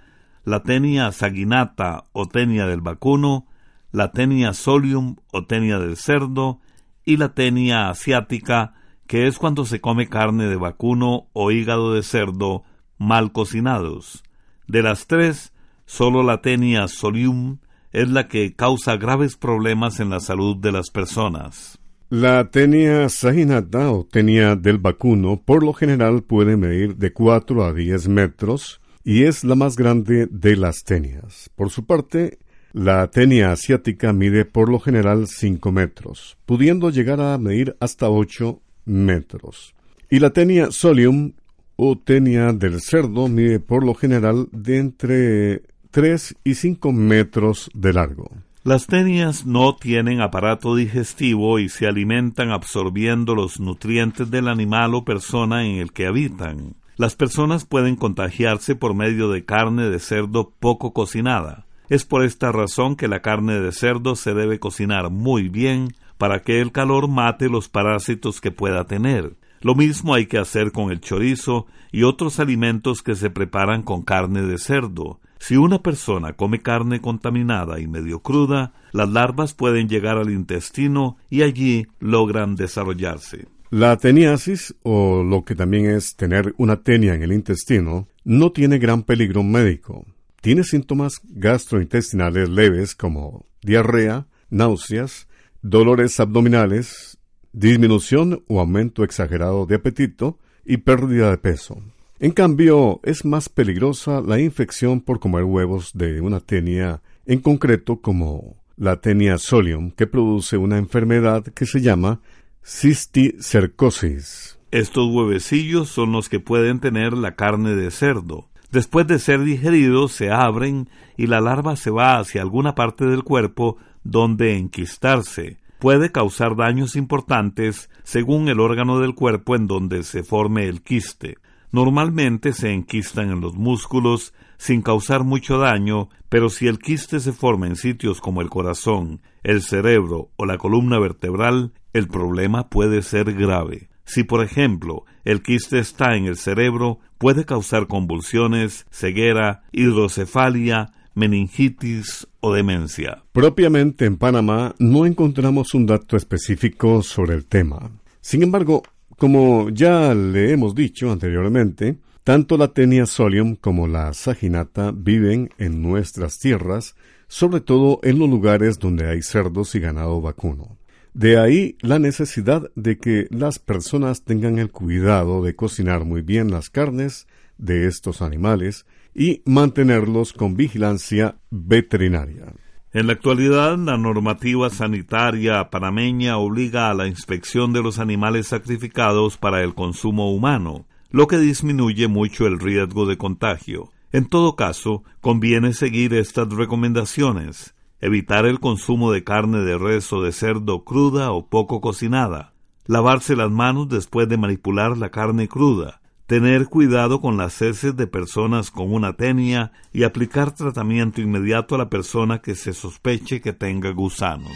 la 0.47 0.63
tenia 0.63 1.11
saginata 1.11 2.05
o 2.13 2.25
tenia 2.25 2.67
del 2.67 2.79
vacuno, 2.79 3.47
la 3.91 4.13
tenia 4.13 4.53
solium 4.53 5.17
o 5.33 5.43
tenia 5.43 5.77
del 5.77 5.97
cerdo 5.97 6.61
y 7.03 7.17
la 7.17 7.33
tenia 7.33 7.89
asiática, 7.89 8.73
que 9.07 9.27
es 9.27 9.39
cuando 9.39 9.65
se 9.65 9.81
come 9.81 10.07
carne 10.07 10.45
de 10.45 10.55
vacuno 10.55 11.27
o 11.33 11.51
hígado 11.51 11.93
de 11.93 12.01
cerdo 12.01 12.63
mal 12.97 13.33
cocinados. 13.33 14.23
De 14.67 14.81
las 14.83 15.07
tres, 15.07 15.51
solo 15.85 16.23
la 16.23 16.41
tenia 16.41 16.87
solium 16.87 17.57
es 17.91 18.09
la 18.09 18.29
que 18.29 18.55
causa 18.55 18.95
graves 18.95 19.35
problemas 19.35 19.99
en 19.99 20.09
la 20.09 20.21
salud 20.21 20.55
de 20.55 20.71
las 20.71 20.91
personas. 20.91 21.77
La 22.07 22.49
tenia 22.51 23.09
saginata 23.09 23.91
o 23.91 24.05
tenia 24.09 24.55
del 24.55 24.77
vacuno 24.77 25.41
por 25.43 25.61
lo 25.63 25.73
general 25.73 26.23
puede 26.23 26.55
medir 26.55 26.95
de 26.95 27.11
4 27.11 27.65
a 27.65 27.73
10 27.73 28.07
metros 28.07 28.79
y 29.07 29.23
es 29.23 29.45
la 29.45 29.55
más 29.55 29.77
grande 29.77 30.27
de 30.29 30.57
las 30.57 30.83
tenias. 30.83 31.49
Por 31.55 31.69
su 31.69 31.85
parte, 31.85 32.39
la 32.73 33.09
tenia 33.09 33.53
asiática 33.53 34.11
mide 34.11 34.43
por 34.43 34.67
lo 34.67 34.81
general 34.81 35.27
5 35.27 35.71
metros, 35.71 36.37
pudiendo 36.45 36.89
llegar 36.89 37.21
a 37.21 37.37
medir 37.37 37.77
hasta 37.79 38.09
8 38.09 38.59
metros. 38.83 39.73
Y 40.09 40.19
la 40.19 40.31
tenia 40.31 40.71
solium 40.71 41.31
o 41.77 41.97
tenia 41.97 42.51
del 42.51 42.81
cerdo 42.81 43.29
mide 43.29 43.61
por 43.61 43.85
lo 43.85 43.95
general 43.95 44.49
de 44.51 44.77
entre 44.77 45.61
3 45.91 46.35
y 46.43 46.55
5 46.55 46.91
metros 46.91 47.71
de 47.73 47.93
largo. 47.93 48.29
Las 48.65 48.87
tenias 48.87 49.45
no 49.45 49.73
tienen 49.77 50.19
aparato 50.19 50.75
digestivo 50.75 51.59
y 51.59 51.69
se 51.69 51.87
alimentan 51.87 52.51
absorbiendo 52.51 53.35
los 53.35 53.61
nutrientes 53.61 54.29
del 54.29 54.49
animal 54.49 54.95
o 54.95 55.05
persona 55.05 55.65
en 55.65 55.77
el 55.77 55.93
que 55.93 56.07
habitan. 56.07 56.75
Las 56.97 57.15
personas 57.15 57.63
pueden 57.63 57.95
contagiarse 57.95 58.75
por 58.75 58.95
medio 58.95 59.29
de 59.29 59.45
carne 59.45 59.87
de 59.87 59.99
cerdo 59.99 60.51
poco 60.59 60.93
cocinada. 60.93 61.67
Es 61.89 62.05
por 62.05 62.23
esta 62.23 62.51
razón 62.51 62.95
que 62.95 63.07
la 63.07 63.21
carne 63.21 63.59
de 63.59 63.71
cerdo 63.71 64.15
se 64.15 64.33
debe 64.33 64.59
cocinar 64.59 65.11
muy 65.11 65.47
bien 65.47 65.93
para 66.17 66.41
que 66.41 66.59
el 66.59 66.71
calor 66.71 67.07
mate 67.07 67.49
los 67.49 67.69
parásitos 67.69 68.41
que 68.41 68.49
pueda 68.49 68.85
tener. 68.85 69.35
Lo 69.61 69.75
mismo 69.75 70.15
hay 70.15 70.25
que 70.25 70.39
hacer 70.39 70.71
con 70.71 70.89
el 70.89 70.99
chorizo 70.99 71.67
y 71.91 72.01
otros 72.01 72.39
alimentos 72.39 73.03
que 73.03 73.13
se 73.13 73.29
preparan 73.29 73.83
con 73.83 74.01
carne 74.01 74.41
de 74.41 74.57
cerdo. 74.57 75.19
Si 75.37 75.55
una 75.55 75.83
persona 75.83 76.33
come 76.33 76.63
carne 76.63 76.99
contaminada 76.99 77.79
y 77.79 77.85
medio 77.85 78.21
cruda, 78.21 78.73
las 78.91 79.07
larvas 79.07 79.53
pueden 79.53 79.87
llegar 79.87 80.17
al 80.17 80.31
intestino 80.31 81.17
y 81.29 81.43
allí 81.43 81.85
logran 81.99 82.55
desarrollarse. 82.55 83.47
La 83.69 83.97
teniasis, 83.97 84.73
o 84.83 85.23
lo 85.23 85.43
que 85.43 85.53
también 85.53 85.87
es 85.87 86.15
tener 86.15 86.53
una 86.57 86.83
tenia 86.83 87.15
en 87.15 87.23
el 87.23 87.33
intestino, 87.33 88.07
no 88.23 88.53
tiene 88.53 88.79
gran 88.79 89.03
peligro 89.03 89.43
médico. 89.43 90.05
Tiene 90.41 90.63
síntomas 90.63 91.19
gastrointestinales 91.23 92.47
leves 92.47 92.95
como 92.95 93.45
diarrea, 93.61 94.27
náuseas, 94.49 95.27
dolores 95.61 96.17
abdominales, 96.21 97.17
disminución 97.51 98.41
o 98.47 98.61
aumento 98.61 99.03
exagerado 99.03 99.65
de 99.65 99.75
apetito 99.75 100.39
y 100.63 100.77
pérdida 100.77 101.29
de 101.31 101.37
peso. 101.37 101.81
En 102.19 102.31
cambio, 102.31 103.01
es 103.03 103.25
más 103.25 103.49
peligrosa 103.49 104.21
la 104.21 104.39
infección 104.39 105.01
por 105.01 105.19
comer 105.19 105.43
huevos 105.43 105.91
de 105.93 106.21
una 106.21 106.39
tenia, 106.39 107.01
en 107.25 107.41
concreto 107.41 107.99
como 107.99 108.63
la 108.77 109.01
tenia 109.01 109.37
solium, 109.37 109.91
que 109.91 110.07
produce 110.07 110.55
una 110.55 110.77
enfermedad 110.77 111.43
que 111.43 111.65
se 111.65 111.81
llama 111.81 112.21
cisticercosis. 112.67 114.59
Estos 114.71 115.07
huevecillos 115.09 115.87
son 115.87 116.11
los 116.11 116.27
que 116.27 116.41
pueden 116.41 116.81
tener 116.81 117.13
la 117.13 117.35
carne 117.35 117.73
de 117.73 117.91
cerdo. 117.91 118.49
Después 118.71 119.07
de 119.07 119.19
ser 119.19 119.41
digeridos, 119.43 120.11
se 120.11 120.31
abren 120.31 120.89
y 121.15 121.27
la 121.27 121.39
larva 121.39 121.77
se 121.77 121.91
va 121.91 122.19
hacia 122.19 122.41
alguna 122.41 122.75
parte 122.75 123.05
del 123.05 123.23
cuerpo 123.23 123.77
donde 124.03 124.57
enquistarse. 124.57 125.59
Puede 125.79 126.11
causar 126.11 126.57
daños 126.57 126.97
importantes 126.97 127.89
según 128.03 128.49
el 128.49 128.59
órgano 128.59 128.99
del 128.99 129.15
cuerpo 129.15 129.55
en 129.55 129.67
donde 129.67 130.03
se 130.03 130.23
forme 130.23 130.67
el 130.67 130.81
quiste. 130.81 131.37
Normalmente 131.71 132.51
se 132.51 132.73
enquistan 132.73 133.31
en 133.31 133.39
los 133.39 133.55
músculos 133.55 134.33
sin 134.57 134.81
causar 134.81 135.23
mucho 135.23 135.57
daño, 135.57 136.09
pero 136.27 136.49
si 136.49 136.67
el 136.67 136.79
quiste 136.79 137.21
se 137.21 137.31
forma 137.31 137.67
en 137.67 137.77
sitios 137.77 138.19
como 138.19 138.41
el 138.41 138.49
corazón, 138.49 139.21
el 139.43 139.61
cerebro 139.61 140.31
o 140.35 140.45
la 140.45 140.57
columna 140.57 140.99
vertebral, 140.99 141.71
el 141.97 142.07
problema 142.07 142.69
puede 142.69 143.01
ser 143.01 143.33
grave. 143.33 143.89
Si, 144.05 144.23
por 144.23 144.43
ejemplo, 144.43 145.03
el 145.25 145.41
quiste 145.41 145.79
está 145.79 146.15
en 146.15 146.25
el 146.25 146.37
cerebro, 146.37 146.99
puede 147.17 147.45
causar 147.45 147.87
convulsiones, 147.87 148.85
ceguera, 148.89 149.63
hidrocefalia, 149.71 150.93
meningitis 151.13 152.27
o 152.39 152.53
demencia. 152.53 153.23
Propiamente 153.33 154.05
en 154.05 154.17
Panamá 154.17 154.75
no 154.79 155.05
encontramos 155.05 155.73
un 155.73 155.85
dato 155.87 156.15
específico 156.15 157.01
sobre 157.01 157.33
el 157.33 157.45
tema. 157.45 157.91
Sin 158.21 158.43
embargo, 158.43 158.83
como 159.17 159.69
ya 159.69 160.13
le 160.13 160.53
hemos 160.53 160.75
dicho 160.75 161.11
anteriormente, 161.11 161.97
tanto 162.23 162.55
la 162.57 162.67
tenia 162.67 163.05
solium 163.05 163.55
como 163.55 163.87
la 163.87 164.13
saginata 164.13 164.91
viven 164.93 165.49
en 165.57 165.81
nuestras 165.81 166.37
tierras, 166.37 166.95
sobre 167.27 167.61
todo 167.61 167.99
en 168.03 168.19
los 168.19 168.29
lugares 168.29 168.79
donde 168.79 169.09
hay 169.09 169.21
cerdos 169.21 169.73
y 169.75 169.79
ganado 169.79 170.21
vacuno. 170.21 170.77
De 171.17 171.39
ahí 171.39 171.77
la 171.81 171.97
necesidad 171.97 172.69
de 172.75 172.99
que 172.99 173.25
las 173.31 173.57
personas 173.57 174.23
tengan 174.23 174.59
el 174.59 174.69
cuidado 174.69 175.41
de 175.41 175.55
cocinar 175.55 176.05
muy 176.05 176.21
bien 176.21 176.51
las 176.51 176.69
carnes 176.69 177.25
de 177.57 177.87
estos 177.87 178.21
animales 178.21 178.85
y 179.15 179.41
mantenerlos 179.43 180.31
con 180.31 180.55
vigilancia 180.55 181.37
veterinaria. 181.49 182.53
En 182.93 183.07
la 183.07 183.13
actualidad, 183.13 183.79
la 183.79 183.97
normativa 183.97 184.69
sanitaria 184.69 185.71
panameña 185.71 186.37
obliga 186.37 186.91
a 186.91 186.93
la 186.93 187.07
inspección 187.07 187.73
de 187.73 187.81
los 187.81 187.97
animales 187.97 188.45
sacrificados 188.45 189.37
para 189.37 189.63
el 189.63 189.73
consumo 189.73 190.31
humano, 190.31 190.85
lo 191.09 191.25
que 191.25 191.39
disminuye 191.39 192.07
mucho 192.07 192.45
el 192.45 192.59
riesgo 192.59 193.07
de 193.07 193.17
contagio. 193.17 193.91
En 194.11 194.27
todo 194.27 194.55
caso, 194.55 195.03
conviene 195.19 195.73
seguir 195.73 196.13
estas 196.13 196.47
recomendaciones. 196.49 197.73
Evitar 197.99 198.45
el 198.45 198.59
consumo 198.59 199.11
de 199.11 199.23
carne 199.23 199.59
de 199.59 199.77
res 199.77 200.11
o 200.13 200.21
de 200.21 200.31
cerdo 200.31 200.83
cruda 200.83 201.31
o 201.31 201.47
poco 201.47 201.81
cocinada. 201.81 202.53
Lavarse 202.85 203.35
las 203.35 203.51
manos 203.51 203.89
después 203.89 204.29
de 204.29 204.37
manipular 204.37 204.97
la 204.97 205.09
carne 205.09 205.47
cruda 205.47 206.01
tener 206.27 206.65
cuidado 206.67 207.21
con 207.21 207.37
las 207.37 207.61
heces 207.61 207.95
de 207.95 208.05
personas 208.05 208.69
con 208.69 208.93
una 208.93 209.13
tenia 209.13 209.71
y 209.93 210.03
aplicar 210.03 210.51
tratamiento 210.51 211.21
inmediato 211.21 211.73
a 211.73 211.77
la 211.77 211.89
persona 211.89 212.41
que 212.41 212.53
se 212.53 212.73
sospeche 212.73 213.39
que 213.39 213.53
tenga 213.53 213.91
gusanos. 213.91 214.51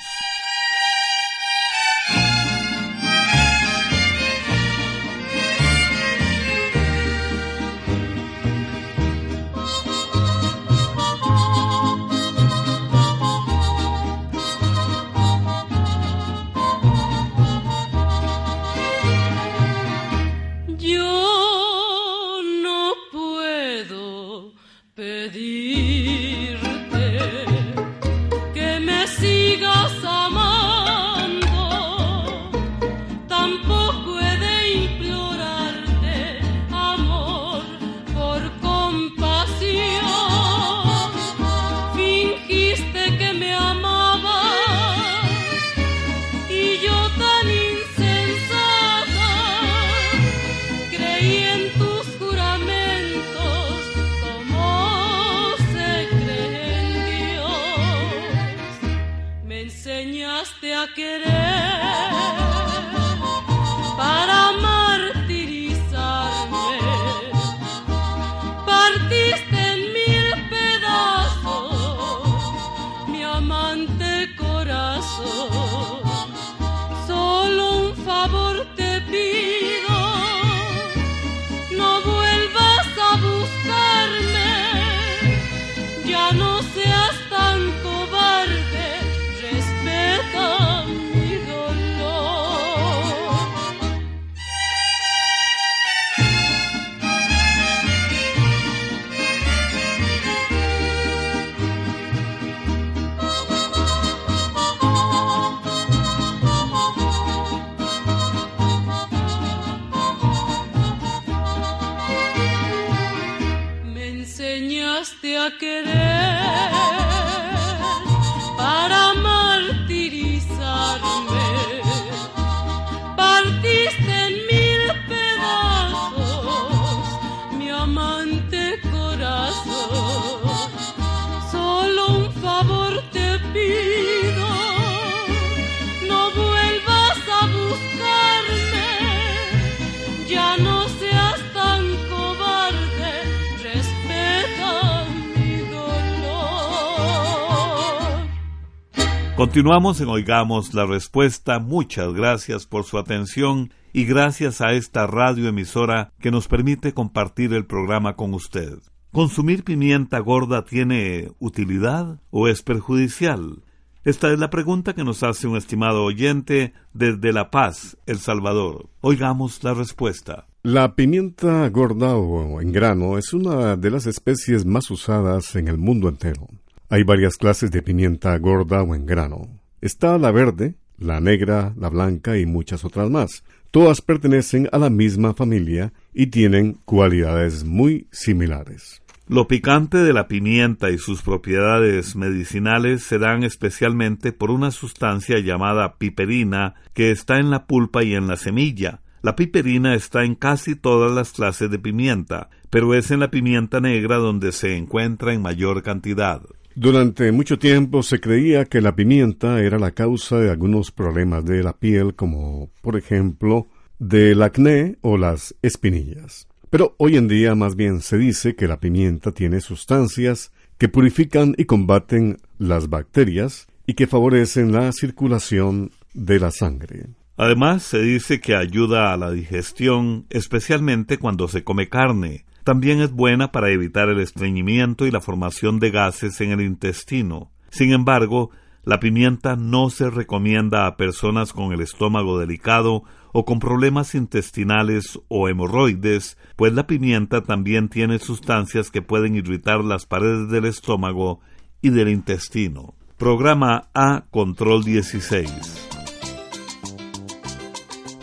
Continuamos 149.42 150.00
en 150.00 150.08
Oigamos 150.08 150.76
la 150.76 150.86
Respuesta. 150.86 151.58
Muchas 151.58 152.14
gracias 152.14 152.68
por 152.68 152.84
su 152.84 153.00
atención 153.00 153.74
y 153.92 154.06
gracias 154.06 154.62
a 154.62 154.74
esta 154.74 155.08
radioemisora 155.08 156.12
que 156.20 156.30
nos 156.30 156.48
permite 156.48 156.94
compartir 156.94 157.52
el 157.56 157.66
programa 157.66 158.16
con 158.16 158.36
usted. 158.36 158.78
¿Consumir 159.12 159.64
pimienta 159.64 160.20
gorda 160.20 160.64
tiene 160.64 161.32
utilidad 161.40 162.20
o 162.30 162.48
es 162.48 162.62
perjudicial? 162.62 163.64
Esta 164.04 164.32
es 164.32 164.38
la 164.38 164.52
pregunta 164.52 164.94
que 164.94 165.04
nos 165.04 165.24
hace 165.24 165.48
un 165.48 165.58
estimado 165.58 166.04
oyente 166.04 166.74
desde 166.94 167.34
La 167.34 167.50
Paz, 167.50 167.98
El 168.06 168.20
Salvador. 168.20 168.90
Oigamos 169.02 169.64
la 169.64 169.74
respuesta. 169.74 170.46
La 170.62 170.94
pimienta 170.94 171.68
gorda 171.70 172.16
o 172.16 172.62
en 172.62 172.72
grano 172.72 173.18
es 173.18 173.34
una 173.34 173.76
de 173.76 173.90
las 173.90 174.06
especies 174.06 174.68
más 174.68 174.92
usadas 174.92 175.56
en 175.56 175.68
el 175.68 175.80
mundo 175.80 176.10
entero. 176.10 176.48
Hay 176.94 177.04
varias 177.04 177.38
clases 177.38 177.72
de 177.72 177.82
pimienta 177.82 178.38
gorda 178.38 178.84
o 178.84 178.94
en 178.96 179.06
grano. 179.06 179.48
Está 179.80 180.18
la 180.18 180.30
verde, 180.30 180.76
la 180.98 181.22
negra, 181.22 181.74
la 181.78 181.88
blanca 181.88 182.38
y 182.38 182.46
muchas 182.46 182.84
otras 182.84 183.10
más. 183.10 183.46
Todas 183.72 184.02
pertenecen 184.02 184.68
a 184.74 184.78
la 184.78 184.90
misma 184.90 185.34
familia 185.34 185.94
y 186.14 186.28
tienen 186.28 186.80
cualidades 186.84 187.64
muy 187.64 188.08
similares. 188.12 189.02
Lo 189.30 189.48
picante 189.48 190.00
de 190.00 190.12
la 190.12 190.28
pimienta 190.28 190.90
y 190.90 190.98
sus 190.98 191.22
propiedades 191.22 192.18
medicinales 192.18 193.04
se 193.04 193.20
dan 193.20 193.44
especialmente 193.44 194.34
por 194.34 194.52
una 194.52 194.70
sustancia 194.72 195.40
llamada 195.40 195.96
piperina 195.98 196.76
que 196.94 197.12
está 197.12 197.40
en 197.40 197.52
la 197.52 197.68
pulpa 197.68 198.04
y 198.04 198.16
en 198.16 198.28
la 198.28 198.36
semilla. 198.36 199.00
La 199.22 199.38
piperina 199.38 199.96
está 199.96 200.26
en 200.26 200.36
casi 200.36 200.76
todas 200.76 201.14
las 201.14 201.32
clases 201.32 201.72
de 201.72 201.80
pimienta, 201.80 202.50
pero 202.70 202.94
es 202.96 203.12
en 203.12 203.22
la 203.22 203.32
pimienta 203.32 203.80
negra 203.80 204.18
donde 204.18 204.52
se 204.52 204.76
encuentra 204.76 205.32
en 205.32 205.42
mayor 205.42 205.84
cantidad. 205.84 206.42
Durante 206.76 207.32
mucho 207.34 207.60
tiempo 207.60 208.02
se 208.02 208.22
creía 208.22 208.64
que 208.66 208.80
la 208.80 208.96
pimienta 208.96 209.62
era 209.62 209.78
la 209.78 209.92
causa 209.92 210.40
de 210.40 210.50
algunos 210.50 210.92
problemas 210.92 211.44
de 211.44 211.64
la 211.64 211.74
piel, 211.74 212.16
como 212.16 212.70
por 212.82 212.96
ejemplo 212.96 213.68
del 214.00 214.42
acné 214.42 214.98
o 215.02 215.18
las 215.18 215.54
espinillas. 215.62 216.48
Pero 216.70 216.96
hoy 216.98 217.18
en 217.18 217.28
día 217.28 217.56
más 217.56 217.76
bien 217.76 218.00
se 218.00 218.18
dice 218.18 218.56
que 218.56 218.68
la 218.68 218.80
pimienta 218.80 219.34
tiene 219.34 219.60
sustancias 219.60 220.54
que 220.78 220.88
purifican 220.88 221.54
y 221.58 221.66
combaten 221.66 222.38
las 222.58 222.90
bacterias 222.90 223.68
y 223.86 223.94
que 223.96 224.08
favorecen 224.08 224.72
la 224.72 224.94
circulación 224.94 225.92
de 226.14 226.40
la 226.40 226.52
sangre. 226.52 227.08
Además, 227.36 227.84
se 227.84 228.02
dice 228.02 228.40
que 228.40 228.56
ayuda 228.56 229.12
a 229.12 229.18
la 229.18 229.32
digestión, 229.32 230.26
especialmente 230.30 231.18
cuando 231.18 231.48
se 231.48 231.64
come 231.64 231.90
carne, 231.90 232.46
también 232.64 233.02
es 233.02 233.12
buena 233.12 233.52
para 233.52 233.70
evitar 233.70 234.10
el 234.10 234.20
estreñimiento 234.20 235.06
y 235.06 235.12
la 235.12 235.22
formación 235.22 235.80
de 235.80 235.92
gases 235.92 236.42
en 236.42 236.52
el 236.52 236.62
intestino. 236.62 237.52
Sin 237.70 237.94
embargo, 237.94 238.52
la 238.84 239.00
pimienta 239.00 239.56
no 239.56 239.90
se 239.90 240.10
recomienda 240.10 240.88
a 240.88 240.98
personas 240.98 241.54
con 241.54 241.72
el 241.72 241.82
estómago 241.82 242.40
delicado 242.40 243.04
o 243.32 243.46
con 243.46 243.60
problemas 243.60 244.16
intestinales 244.16 245.20
o 245.28 245.48
hemorroides, 245.48 246.38
pues 246.56 246.74
la 246.74 246.88
pimienta 246.88 247.44
también 247.44 247.90
tiene 247.90 248.20
sustancias 248.20 248.90
que 248.90 249.02
pueden 249.02 249.36
irritar 249.36 249.84
las 249.84 250.06
paredes 250.06 250.50
del 250.50 250.66
estómago 250.66 251.40
y 251.82 251.90
del 251.90 252.10
intestino. 252.10 252.96
Programa 253.18 253.90
A 253.94 254.26
Control 254.32 254.84
16. 254.84 255.90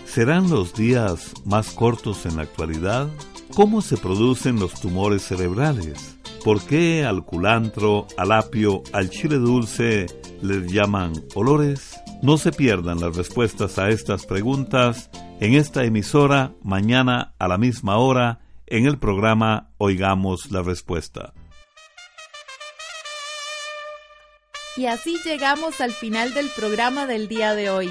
¿Serán 0.05 0.51
los 0.51 0.75
días 0.75 1.35
más 1.47 1.71
cortos 1.71 2.27
en 2.27 2.37
la 2.37 2.43
actualidad? 2.43 3.09
¿Cómo 3.59 3.83
se 3.83 3.97
producen 3.97 4.61
los 4.61 4.81
tumores 4.81 5.23
cerebrales? 5.23 6.17
¿Por 6.45 6.65
qué 6.65 7.05
al 7.05 7.25
culantro, 7.25 8.07
al 8.17 8.31
apio, 8.31 8.85
al 8.93 9.11
chile 9.11 9.35
dulce 9.35 10.07
les 10.41 10.71
llaman 10.73 11.13
olores? 11.35 11.99
No 12.23 12.39
se 12.39 12.53
pierdan 12.53 13.01
las 13.01 13.17
respuestas 13.17 13.81
a 13.81 13.89
estas 13.89 14.27
preguntas 14.27 15.11
en 15.41 15.55
esta 15.55 15.83
emisora 15.83 16.53
mañana 16.63 17.35
a 17.41 17.49
la 17.49 17.59
misma 17.59 17.99
hora 17.99 18.39
en 18.69 18.87
el 18.87 18.97
programa 18.97 19.71
Oigamos 19.79 20.53
la 20.53 20.63
Respuesta. 20.63 21.35
Y 24.77 24.87
así 24.87 25.19
llegamos 25.25 25.81
al 25.81 25.91
final 25.91 26.33
del 26.33 26.49
programa 26.55 27.07
del 27.07 27.27
día 27.27 27.57
de 27.57 27.71
hoy. 27.71 27.91